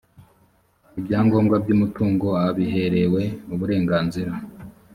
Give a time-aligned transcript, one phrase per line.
[0.99, 3.21] ibyangombwa by’umutungo abiherewe
[3.53, 4.33] uburenganzira